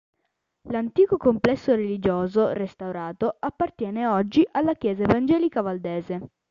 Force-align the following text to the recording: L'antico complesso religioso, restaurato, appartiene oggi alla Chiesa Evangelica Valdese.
L'antico 0.71 1.17
complesso 1.17 1.75
religioso, 1.75 2.53
restaurato, 2.53 3.35
appartiene 3.39 4.07
oggi 4.07 4.43
alla 4.49 4.73
Chiesa 4.73 5.03
Evangelica 5.03 5.61
Valdese. 5.61 6.29